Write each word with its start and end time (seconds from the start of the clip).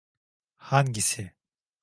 Hangisi? 0.69 1.31